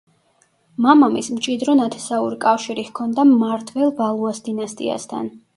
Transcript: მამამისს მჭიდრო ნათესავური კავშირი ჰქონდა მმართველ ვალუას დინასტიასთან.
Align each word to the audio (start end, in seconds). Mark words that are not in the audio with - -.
მამამისს 0.85 1.33
მჭიდრო 1.35 1.75
ნათესავური 1.81 2.39
კავშირი 2.47 2.87
ჰქონდა 2.89 3.29
მმართველ 3.35 3.95
ვალუას 4.01 4.45
დინასტიასთან. 4.49 5.33